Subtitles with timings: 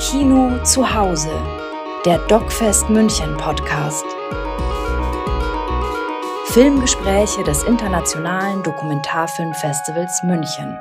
[0.00, 1.30] Kino zu Hause,
[2.06, 4.06] der DocFest München Podcast.
[6.46, 10.78] Filmgespräche des Internationalen Dokumentarfilmfestivals München.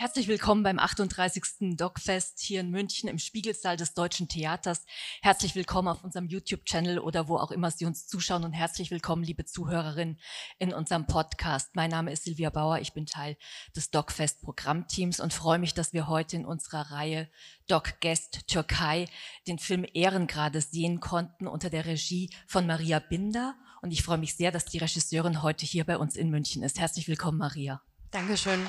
[0.00, 1.76] Herzlich willkommen beim 38.
[1.76, 4.86] Dogfest hier in München im Spiegelsaal des Deutschen Theaters.
[5.22, 9.24] Herzlich willkommen auf unserem YouTube-Channel oder wo auch immer Sie uns zuschauen und herzlich willkommen,
[9.24, 10.20] liebe Zuhörerinnen,
[10.60, 11.74] in unserem Podcast.
[11.74, 13.36] Mein Name ist Silvia Bauer, ich bin Teil
[13.74, 17.28] des Dogfest Programmteams und freue mich, dass wir heute in unserer Reihe
[17.66, 19.08] Doc Guest Türkei
[19.48, 23.56] den Film Ehrengrade sehen konnten unter der Regie von Maria Binder.
[23.82, 26.78] Und ich freue mich sehr, dass die Regisseurin heute hier bei uns in München ist.
[26.78, 27.82] Herzlich willkommen, Maria.
[28.12, 28.64] Dankeschön.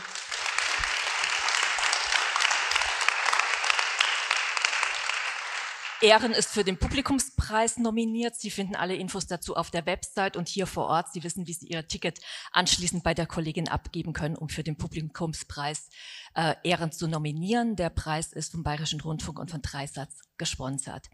[6.01, 8.35] Ehren ist für den Publikumspreis nominiert.
[8.35, 11.11] Sie finden alle Infos dazu auf der Website und hier vor Ort.
[11.11, 12.19] Sie wissen, wie Sie Ihr Ticket
[12.53, 15.89] anschließend bei der Kollegin abgeben können, um für den Publikumspreis
[16.35, 17.75] äh, Ehren zu nominieren.
[17.75, 21.09] Der Preis ist vom Bayerischen Rundfunk und von Dreisatz gesponsert.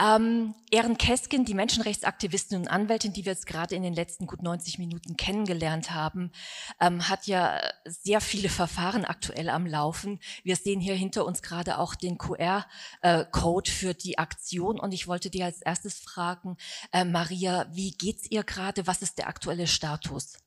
[0.00, 4.42] Ähm, Erin Keskin, die Menschenrechtsaktivistin und Anwältin, die wir jetzt gerade in den letzten gut
[4.42, 6.32] 90 Minuten kennengelernt haben,
[6.80, 10.18] ähm, hat ja sehr viele Verfahren aktuell am Laufen.
[10.42, 15.06] Wir sehen hier hinter uns gerade auch den QR-Code äh, für die Aktion und ich
[15.06, 16.56] wollte dir als erstes fragen,
[16.92, 18.86] äh, Maria, wie geht's ihr gerade?
[18.86, 20.38] Was ist der aktuelle Status?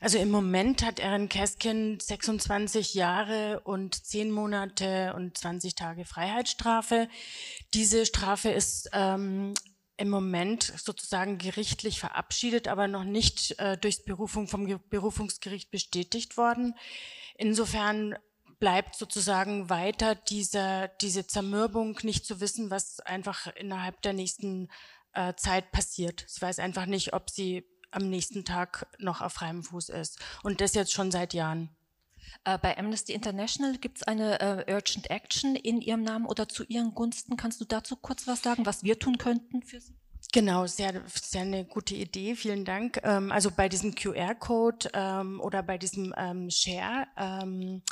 [0.00, 7.08] Also im Moment hat Erin Keskin 26 Jahre und 10 Monate und 20 Tage Freiheitsstrafe.
[7.74, 9.54] Diese Strafe ist ähm,
[9.96, 16.74] im Moment sozusagen gerichtlich verabschiedet, aber noch nicht äh, durchs Berufung vom Berufungsgericht bestätigt worden.
[17.36, 18.16] Insofern
[18.58, 24.68] bleibt sozusagen weiter diese, diese Zermürbung, nicht zu wissen, was einfach innerhalb der nächsten
[25.12, 26.24] äh, Zeit passiert.
[26.28, 30.20] Sie weiß einfach nicht, ob sie am nächsten Tag noch auf freiem Fuß ist.
[30.42, 31.70] Und das jetzt schon seit Jahren.
[32.44, 36.64] Äh, bei Amnesty International gibt es eine äh, Urgent Action in Ihrem Namen oder zu
[36.64, 37.36] Ihren Gunsten.
[37.36, 39.94] Kannst du dazu kurz was sagen, was wir tun könnten für Sie?
[40.32, 43.00] Genau, sehr, sehr eine gute Idee, vielen Dank.
[43.04, 47.82] Ähm, also bei diesem QR-Code ähm, oder bei diesem ähm, Share, ähm,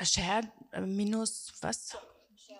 [0.00, 0.42] Share
[0.72, 1.96] äh, minus was?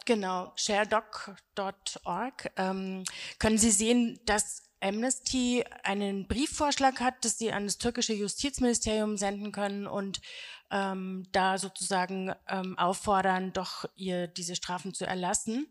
[0.06, 3.04] Genau, sharedoc.org ähm,
[3.38, 9.52] können Sie sehen, dass Amnesty einen Briefvorschlag hat, dass sie an das türkische Justizministerium senden
[9.52, 10.20] können und
[10.70, 15.66] ähm, da sozusagen ähm, auffordern, doch ihr diese Strafen zu erlassen.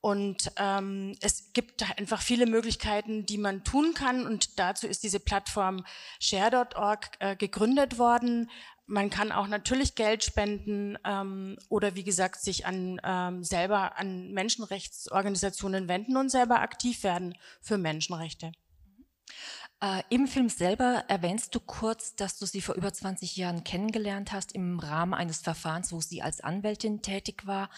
[0.00, 4.26] Und ähm, es gibt einfach viele Möglichkeiten, die man tun kann.
[4.26, 5.84] Und dazu ist diese Plattform
[6.20, 8.48] share.org äh, gegründet worden.
[8.90, 14.32] Man kann auch natürlich Geld spenden ähm, oder wie gesagt sich an ähm, selber an
[14.32, 18.50] Menschenrechtsorganisationen wenden und selber aktiv werden für Menschenrechte.
[19.82, 24.32] Äh, Im Film selber erwähnst du kurz, dass du sie vor über 20 Jahren kennengelernt
[24.32, 27.68] hast im Rahmen eines Verfahrens, wo sie als Anwältin tätig war.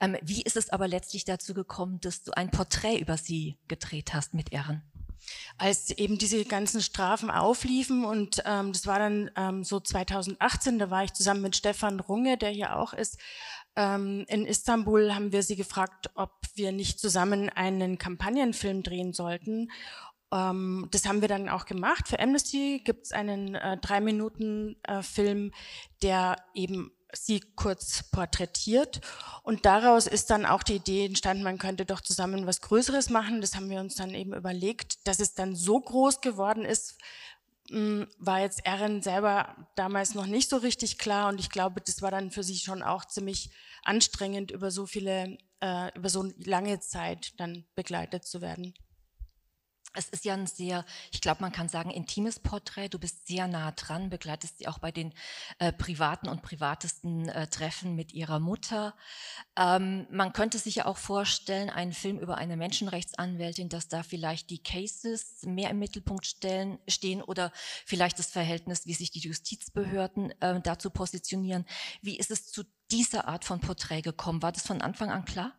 [0.00, 4.14] Ähm, wie ist es aber letztlich dazu gekommen, dass du ein Porträt über sie gedreht
[4.14, 4.82] hast mit Ehren?
[5.58, 10.90] Als eben diese ganzen Strafen aufliefen und ähm, das war dann ähm, so 2018, da
[10.90, 13.18] war ich zusammen mit Stefan Runge, der hier auch ist,
[13.76, 19.70] ähm, in Istanbul haben wir sie gefragt, ob wir nicht zusammen einen Kampagnenfilm drehen sollten.
[20.32, 22.08] Ähm, das haben wir dann auch gemacht.
[22.08, 25.52] Für Amnesty gibt es einen äh, drei Minuten äh, Film,
[26.02, 29.00] der eben sie kurz porträtiert.
[29.42, 33.40] Und daraus ist dann auch die Idee entstanden, man könnte doch zusammen was Größeres machen.
[33.40, 35.06] Das haben wir uns dann eben überlegt.
[35.06, 36.98] Dass es dann so groß geworden ist,
[37.70, 41.28] hm, war jetzt Erin selber damals noch nicht so richtig klar.
[41.28, 43.50] Und ich glaube, das war dann für sie schon auch ziemlich
[43.84, 48.74] anstrengend, über so viele, äh, über so lange Zeit dann begleitet zu werden.
[49.94, 52.88] Es ist ja ein sehr, ich glaube, man kann sagen, intimes Porträt.
[52.88, 55.12] Du bist sehr nah dran, begleitest sie auch bei den
[55.58, 58.94] äh, privaten und privatesten äh, Treffen mit ihrer Mutter.
[59.56, 64.50] Ähm, man könnte sich ja auch vorstellen, einen Film über eine Menschenrechtsanwältin, dass da vielleicht
[64.50, 67.52] die Cases mehr im Mittelpunkt stellen, stehen oder
[67.84, 71.66] vielleicht das Verhältnis, wie sich die Justizbehörden äh, dazu positionieren.
[72.00, 74.42] Wie ist es zu dieser Art von Porträt gekommen?
[74.42, 75.52] War das von Anfang an klar?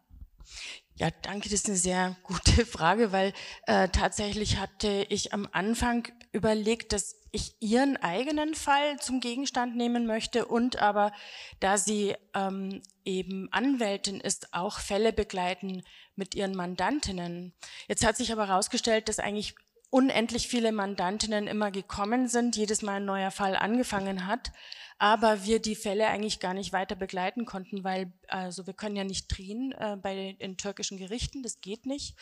[0.95, 3.33] Ja, danke, das ist eine sehr gute Frage, weil
[3.65, 10.05] äh, tatsächlich hatte ich am Anfang überlegt, dass ich ihren eigenen Fall zum Gegenstand nehmen
[10.05, 11.11] möchte und aber,
[11.59, 15.81] da sie ähm, eben Anwältin ist, auch Fälle begleiten
[16.15, 17.53] mit ihren Mandantinnen.
[17.87, 19.55] Jetzt hat sich aber herausgestellt, dass eigentlich
[19.89, 24.51] unendlich viele Mandantinnen immer gekommen sind, jedes Mal ein neuer Fall angefangen hat
[24.97, 29.03] aber wir die Fälle eigentlich gar nicht weiter begleiten konnten, weil also wir können ja
[29.03, 32.15] nicht drehen äh, bei den türkischen Gerichten, das geht nicht.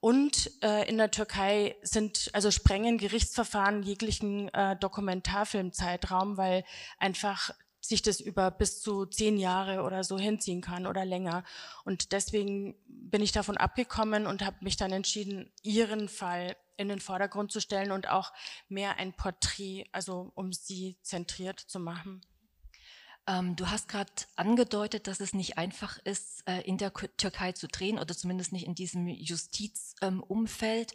[0.00, 6.64] Und äh, in der Türkei sind also sprengen Gerichtsverfahren jeglichen äh, Dokumentarfilmzeitraum, weil
[6.98, 7.50] einfach
[7.90, 11.44] sich das über bis zu zehn Jahre oder so hinziehen kann oder länger.
[11.84, 17.00] Und deswegen bin ich davon abgekommen und habe mich dann entschieden, ihren Fall in den
[17.00, 18.32] Vordergrund zu stellen und auch
[18.68, 22.22] mehr ein Porträt, also um sie zentriert zu machen.
[23.26, 27.68] Ähm, du hast gerade angedeutet, dass es nicht einfach ist, äh, in der Türkei zu
[27.68, 30.92] drehen oder zumindest nicht in diesem Justizumfeld.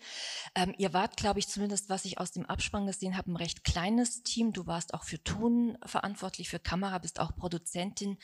[0.56, 3.36] Ähm, ähm, ihr wart, glaube ich, zumindest was ich aus dem Abspann gesehen habe, ein
[3.36, 4.54] recht kleines Team.
[4.54, 8.18] Du warst auch für Ton verantwortlich, für Kamera, bist auch Produzentin.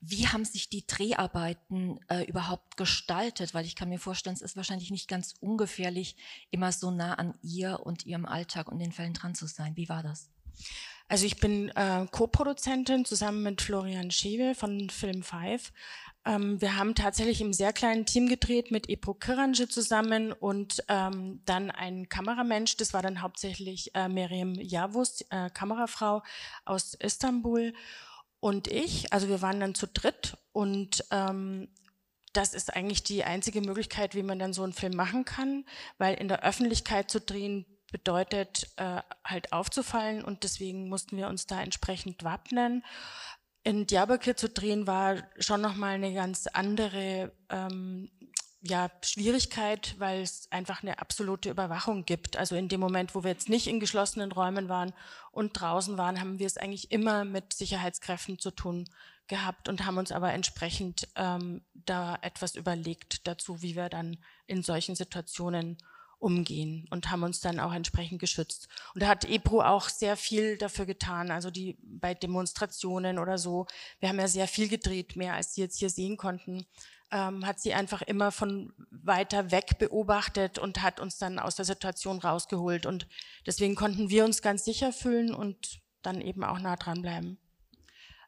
[0.00, 3.54] Wie haben sich die Dreharbeiten äh, überhaupt gestaltet?
[3.54, 6.16] Weil ich kann mir vorstellen, es ist wahrscheinlich nicht ganz ungefährlich,
[6.50, 9.76] immer so nah an ihr und ihrem Alltag und den Fällen dran zu sein.
[9.76, 10.30] Wie war das?
[11.12, 15.70] Also ich bin äh, Co-Produzentin zusammen mit Florian Schewe von Film 5.
[16.24, 21.42] Ähm, wir haben tatsächlich im sehr kleinen Team gedreht mit Ebru Kiranje zusammen und ähm,
[21.44, 26.22] dann ein Kameramensch, das war dann hauptsächlich äh, Miriam Yavuz, äh, Kamerafrau
[26.64, 27.74] aus Istanbul
[28.40, 29.12] und ich.
[29.12, 31.68] Also wir waren dann zu dritt und ähm,
[32.32, 35.66] das ist eigentlich die einzige Möglichkeit, wie man dann so einen Film machen kann,
[35.98, 41.46] weil in der Öffentlichkeit zu drehen bedeutet, äh, halt aufzufallen und deswegen mussten wir uns
[41.46, 42.84] da entsprechend wappnen.
[43.62, 48.10] In Diyarbakir zu drehen war schon nochmal eine ganz andere ähm,
[48.62, 52.36] ja, Schwierigkeit, weil es einfach eine absolute Überwachung gibt.
[52.36, 54.92] Also in dem Moment, wo wir jetzt nicht in geschlossenen Räumen waren
[55.32, 58.88] und draußen waren, haben wir es eigentlich immer mit Sicherheitskräften zu tun
[59.26, 64.62] gehabt und haben uns aber entsprechend ähm, da etwas überlegt dazu, wie wir dann in
[64.62, 65.78] solchen Situationen
[66.22, 68.68] umgehen und haben uns dann auch entsprechend geschützt.
[68.94, 73.66] Und da hat EPRO auch sehr viel dafür getan, also die bei Demonstrationen oder so.
[74.00, 76.64] Wir haben ja sehr viel gedreht, mehr als Sie jetzt hier sehen konnten.
[77.10, 81.66] Ähm, hat sie einfach immer von weiter weg beobachtet und hat uns dann aus der
[81.66, 82.86] Situation rausgeholt.
[82.86, 83.06] Und
[83.44, 87.38] deswegen konnten wir uns ganz sicher fühlen und dann eben auch nah dran bleiben.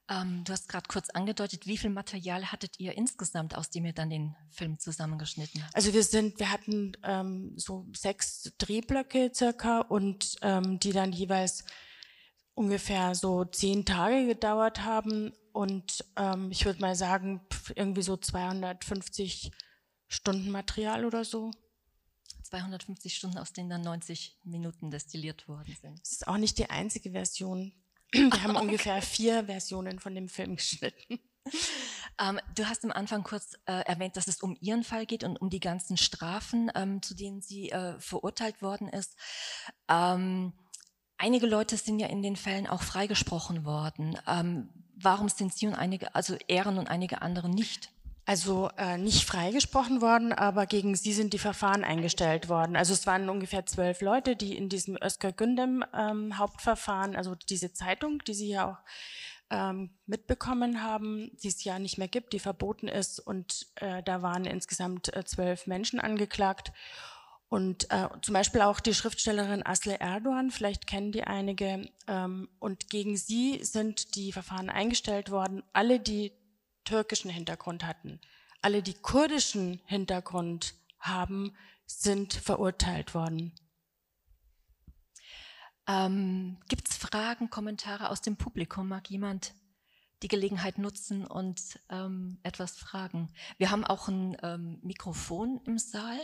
[0.08, 3.94] Ähm, du hast gerade kurz angedeutet, wie viel Material hattet ihr insgesamt, aus dem ihr
[3.94, 5.74] dann den Film zusammengeschnitten habt?
[5.74, 11.64] Also wir sind, wir hatten ähm, so sechs Drehblöcke circa und ähm, die dann jeweils
[12.54, 17.40] ungefähr so zehn Tage gedauert haben und ähm, ich würde mal sagen
[17.76, 19.52] irgendwie so 250
[20.08, 21.50] Stunden Material oder so.
[22.42, 26.00] 250 Stunden, aus denen dann 90 Minuten destilliert worden sind.
[26.00, 27.72] Das ist auch nicht die einzige Version.
[28.14, 28.64] Wir haben okay.
[28.64, 31.18] ungefähr vier Versionen von dem Film geschnitten.
[32.20, 35.36] Ähm, du hast am Anfang kurz äh, erwähnt, dass es um Ihren Fall geht und
[35.36, 39.16] um die ganzen Strafen, ähm, zu denen sie äh, verurteilt worden ist.
[39.88, 40.52] Ähm,
[41.18, 44.16] einige Leute sind ja in den Fällen auch freigesprochen worden.
[44.28, 47.90] Ähm, warum sind Sie und einige, also Ehren und einige andere nicht?
[48.26, 52.74] Also äh, nicht freigesprochen worden, aber gegen sie sind die Verfahren eingestellt worden.
[52.74, 57.74] Also es waren ungefähr zwölf Leute, die in diesem Özgür Gündem ähm, Hauptverfahren, also diese
[57.74, 58.78] Zeitung, die sie ja auch
[59.50, 63.20] ähm, mitbekommen haben, die es ja nicht mehr gibt, die verboten ist.
[63.20, 66.72] Und äh, da waren insgesamt äh, zwölf Menschen angeklagt.
[67.50, 71.88] Und äh, zum Beispiel auch die Schriftstellerin Asle Erdogan, vielleicht kennen die einige.
[72.08, 75.62] Ähm, und gegen sie sind die Verfahren eingestellt worden.
[75.74, 76.32] Alle, die
[76.84, 78.20] türkischen Hintergrund hatten.
[78.62, 81.54] Alle, die kurdischen Hintergrund haben,
[81.86, 83.52] sind verurteilt worden.
[85.86, 88.88] Ähm, Gibt es Fragen, Kommentare aus dem Publikum?
[88.88, 89.54] Mag jemand
[90.22, 93.30] die Gelegenheit nutzen und ähm, etwas fragen?
[93.58, 96.18] Wir haben auch ein ähm, Mikrofon im Saal,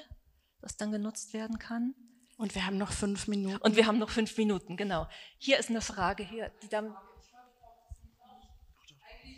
[0.62, 1.94] das dann genutzt werden kann.
[2.38, 3.58] Und wir haben noch fünf Minuten.
[3.58, 5.06] Und wir haben noch fünf Minuten, genau.
[5.36, 6.96] Hier ist eine Frage, hier, die Dame.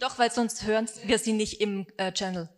[0.02, 2.48] Doch, weil sonst hören wir sie nicht im äh, Channel.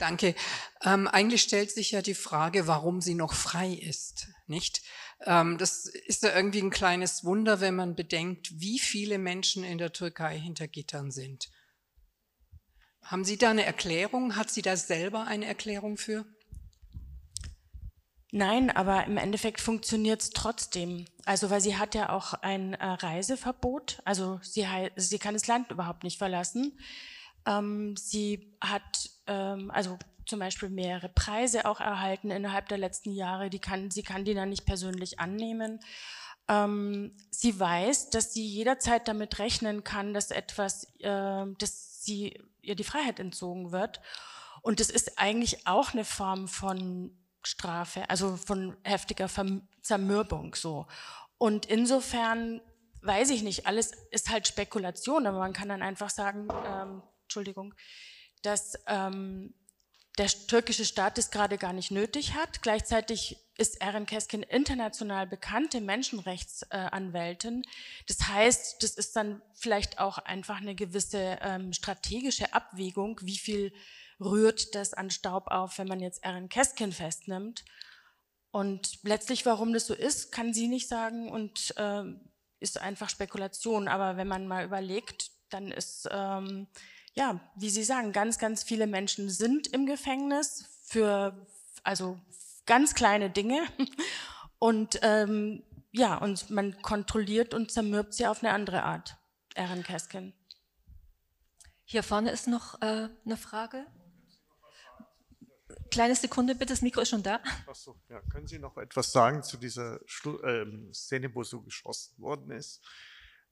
[0.00, 0.34] Danke.
[0.82, 4.82] Ähm, eigentlich stellt sich ja die Frage, warum sie noch frei ist, nicht?
[5.26, 9.78] Ähm, das ist ja irgendwie ein kleines Wunder, wenn man bedenkt, wie viele Menschen in
[9.78, 11.48] der Türkei hinter Gittern sind.
[13.04, 14.34] Haben Sie da eine Erklärung?
[14.34, 16.24] Hat sie da selber eine Erklärung für?
[18.32, 21.06] Nein, aber im Endeffekt funktioniert es trotzdem.
[21.24, 24.00] Also weil sie hat ja auch ein äh, Reiseverbot.
[24.04, 26.78] Also sie, sie kann das Land überhaupt nicht verlassen.
[27.46, 33.50] Ähm, sie hat ähm, also zum Beispiel mehrere Preise auch erhalten innerhalb der letzten Jahre.
[33.50, 35.80] Die kann, sie kann die dann nicht persönlich annehmen.
[36.48, 42.76] Ähm, sie weiß, dass sie jederzeit damit rechnen kann, dass etwas, äh, dass sie ihr
[42.76, 44.00] die Freiheit entzogen wird.
[44.62, 49.28] Und das ist eigentlich auch eine Form von Strafe, also von heftiger
[49.82, 50.86] Zermürbung so.
[51.38, 52.60] Und insofern
[53.02, 57.74] weiß ich nicht, alles ist halt Spekulation, aber man kann dann einfach sagen, ähm, Entschuldigung,
[58.42, 59.54] dass, ähm,
[60.18, 62.60] der türkische Staat es gerade gar nicht nötig hat.
[62.62, 67.62] Gleichzeitig ist Erin Keskin international bekannte Menschenrechtsanwältin.
[68.06, 73.72] Das heißt, das ist dann vielleicht auch einfach eine gewisse ähm, strategische Abwägung, wie viel
[74.20, 77.64] rührt das an Staub auf, wenn man jetzt Erin Keskin festnimmt.
[78.50, 82.02] Und letztlich, warum das so ist, kann sie nicht sagen und äh,
[82.58, 83.88] ist einfach Spekulation.
[83.88, 86.66] Aber wenn man mal überlegt, dann ist, ähm,
[87.14, 91.46] ja, wie Sie sagen, ganz, ganz viele Menschen sind im Gefängnis für,
[91.82, 92.18] also
[92.66, 93.62] ganz kleine Dinge.
[94.58, 99.16] Und ähm, ja, und man kontrolliert und zermürbt sie auf eine andere Art.
[99.54, 100.34] Erin Keskin.
[101.84, 103.86] Hier vorne ist noch äh, eine Frage.
[105.90, 107.40] Kleine Sekunde, bitte, das Mikro ist schon da.
[107.66, 108.20] Achso, ja.
[108.30, 112.80] Können Sie noch etwas sagen zu dieser Schlu ähm, Szene, wo so geschossen worden ist?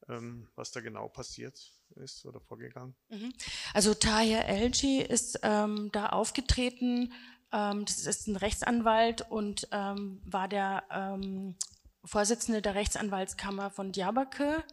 [0.09, 2.95] Ähm, was da genau passiert ist oder vorgegangen?
[3.09, 3.33] Mhm.
[3.75, 7.13] Also Tahir Elgi ist ähm, da aufgetreten.
[7.53, 11.57] Ähm, das ist ein Rechtsanwalt und ähm, war der ähm,
[12.05, 14.65] Vorsitzende der Rechtsanwaltskammer von Diyarbakir.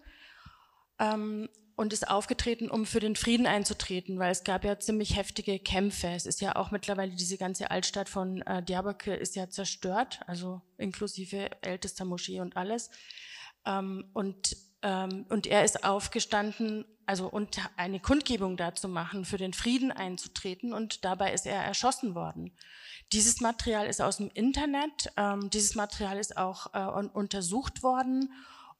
[1.75, 6.07] Und ist aufgetreten, um für den Frieden einzutreten, weil es gab ja ziemlich heftige Kämpfe.
[6.07, 10.61] Es ist ja auch mittlerweile diese ganze Altstadt von äh, Diyarbakir ist ja zerstört, also
[10.77, 12.89] inklusive ältester Moschee und alles.
[13.65, 19.53] Ähm, und, ähm, und er ist aufgestanden, also und eine Kundgebung dazu machen, für den
[19.53, 22.55] Frieden einzutreten und dabei ist er erschossen worden.
[23.11, 28.31] Dieses Material ist aus dem Internet, ähm, dieses Material ist auch äh, untersucht worden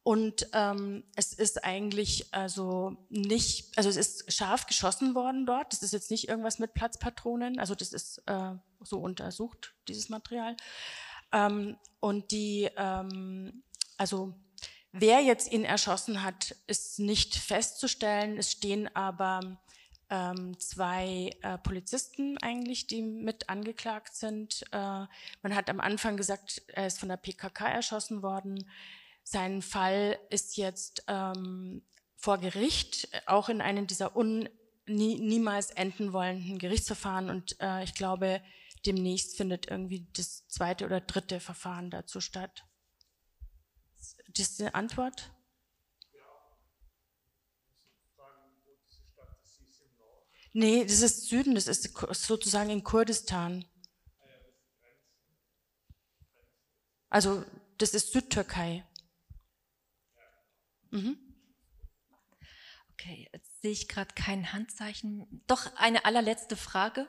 [0.05, 5.73] und ähm, es ist eigentlich also nicht, also es ist scharf geschossen worden dort.
[5.73, 7.57] Das ist jetzt nicht irgendwas mit Platzpatronen.
[7.57, 10.55] Also das ist äh, so untersucht, dieses Material.
[11.31, 13.63] Ähm, und die, ähm,
[13.97, 14.35] also
[14.91, 18.37] wer jetzt ihn erschossen hat, ist nicht festzustellen.
[18.37, 19.57] Es stehen aber
[20.11, 24.65] ähm, zwei äh, Polizisten eigentlich, die mit angeklagt sind.
[24.71, 24.77] Äh,
[25.41, 28.69] man hat am Anfang gesagt, er ist von der PKK erschossen worden.
[29.27, 31.81] Sein Fall ist jetzt ähm,
[32.15, 34.47] vor Gericht, auch in einem dieser un,
[34.85, 37.31] nie, niemals enden wollenden Gerichtsverfahren.
[37.31, 38.43] Und äh, ich glaube,
[38.85, 42.65] demnächst findet irgendwie das zweite oder dritte Verfahren dazu statt.
[44.27, 45.31] Das ist eine Antwort?
[50.53, 53.65] Nee, das ist Süden, das ist sozusagen in Kurdistan.
[57.09, 57.43] Also
[57.79, 58.85] das ist Südtürkei.
[60.91, 61.17] Mhm.
[62.93, 65.41] Okay, jetzt sehe ich gerade kein Handzeichen.
[65.47, 67.07] Doch eine allerletzte Frage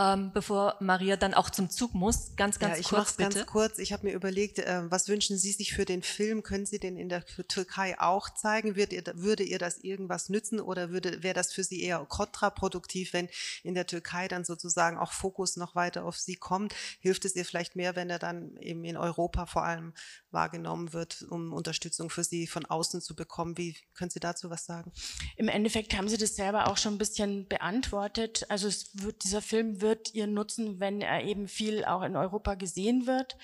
[0.00, 2.34] ähm, bevor Maria dann auch zum Zug muss.
[2.36, 3.34] Ganz, ganz ja, ich kurz bitte.
[3.34, 3.78] ganz kurz.
[3.78, 6.42] Ich habe mir überlegt, äh, was wünschen Sie sich für den Film?
[6.42, 8.76] Können Sie den in der Türkei auch zeigen?
[8.76, 13.12] Würde ihr, würde ihr das irgendwas nützen oder würde wäre das für Sie eher kontraproduktiv,
[13.12, 13.28] wenn
[13.62, 16.74] in der Türkei dann sozusagen auch Fokus noch weiter auf Sie kommt?
[17.00, 19.92] Hilft es ihr vielleicht mehr, wenn er dann eben in Europa vor allem
[20.30, 23.58] wahrgenommen wird, um Unterstützung für Sie von außen zu bekommen?
[23.58, 24.92] Wie können Sie dazu was sagen?
[25.36, 28.46] Im Endeffekt haben Sie das selber auch schon ein bisschen beantwortet.
[28.48, 32.54] Also es wird, dieser Film wird ihr nutzen, wenn er eben viel auch in Europa
[32.54, 33.36] gesehen wird.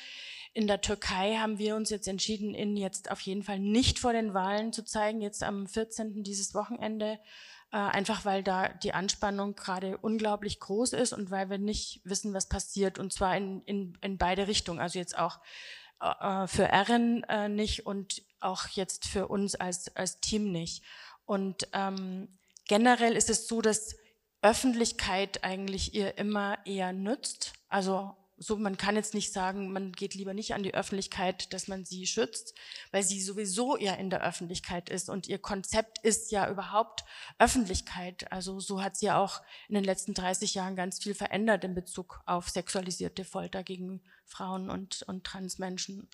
[0.53, 4.12] In der Türkei haben wir uns jetzt entschieden, ihn jetzt auf jeden Fall nicht vor
[4.12, 6.23] den Wahlen zu zeigen, jetzt am 14.
[6.23, 7.19] dieses Wochenende,
[7.73, 12.33] äh, einfach weil da die Anspannung gerade unglaublich groß ist und weil wir nicht wissen,
[12.33, 15.41] was passiert und zwar in, in, in beide Richtungen, also jetzt auch
[16.00, 20.83] äh, für Erin äh, nicht und auch jetzt für uns als, als Team nicht.
[21.25, 22.29] Und ähm,
[22.67, 23.97] generell ist es so, dass
[24.43, 27.55] Öffentlichkeit eigentlich ihr immer eher nützt.
[27.69, 31.69] Also so, man kann jetzt nicht sagen, man geht lieber nicht an die Öffentlichkeit, dass
[31.69, 32.55] man sie schützt,
[32.90, 37.05] weil sie sowieso ja in der Öffentlichkeit ist und ihr Konzept ist ja überhaupt
[37.38, 38.31] Öffentlichkeit.
[38.31, 41.75] Also so hat sie ja auch in den letzten 30 Jahren ganz viel verändert in
[41.75, 46.09] Bezug auf sexualisierte Folter gegen Frauen und, und Transmenschen.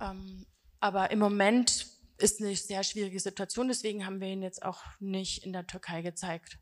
[0.00, 0.46] Ähm,
[0.80, 1.86] aber im Moment
[2.18, 6.02] ist eine sehr schwierige Situation, deswegen haben wir ihn jetzt auch nicht in der Türkei
[6.02, 6.58] gezeigt.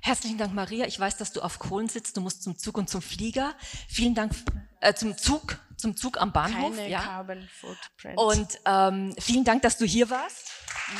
[0.00, 0.86] Herzlichen Dank, Maria.
[0.86, 2.16] Ich weiß, dass du auf Kohlen sitzt.
[2.16, 3.54] Du musst zum Zug und zum Flieger.
[3.88, 4.32] Vielen Dank
[4.80, 6.76] äh, zum Zug, zum Zug am Bahnhof.
[6.76, 7.00] Keine ja.
[7.00, 8.18] Carbon Footprint.
[8.18, 10.50] Und ähm, vielen Dank, dass du hier warst.
[10.92, 10.98] Mhm.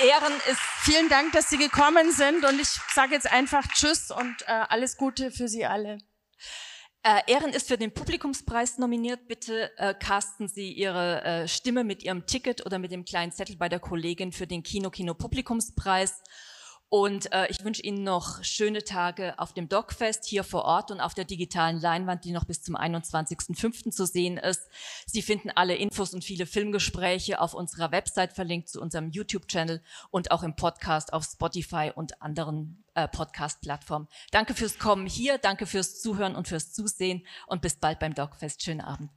[0.00, 0.60] Ehren ist.
[0.82, 4.96] Vielen Dank, dass Sie gekommen sind und ich sage jetzt einfach Tschüss und äh, alles
[4.96, 5.98] Gute für Sie alle.
[7.02, 9.26] Äh, Ehren ist für den Publikumspreis nominiert.
[9.26, 13.56] Bitte äh, casten Sie Ihre äh, Stimme mit Ihrem Ticket oder mit dem kleinen Zettel
[13.56, 16.22] bei der Kollegin für den Kino Kino Publikumspreis.
[16.90, 21.00] Und äh, ich wünsche Ihnen noch schöne Tage auf dem Dogfest hier vor Ort und
[21.00, 23.92] auf der digitalen Leinwand, die noch bis zum 21.05.
[23.92, 24.68] zu sehen ist.
[25.06, 29.80] Sie finden alle Infos und viele Filmgespräche auf unserer Website verlinkt zu unserem YouTube-Channel
[30.10, 34.08] und auch im Podcast auf Spotify und anderen äh, Podcast-Plattformen.
[34.32, 38.64] Danke fürs Kommen hier, danke fürs Zuhören und fürs Zusehen und bis bald beim Dogfest.
[38.64, 39.10] Schönen Abend.